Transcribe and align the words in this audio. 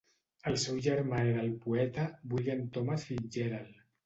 El 0.51 0.55
seu 0.61 0.79
germà 0.85 1.19
era 1.33 1.43
el 1.49 1.53
poeta, 1.67 2.07
William 2.33 2.65
Thomas 2.79 3.07
Fitzgerald. 3.11 3.79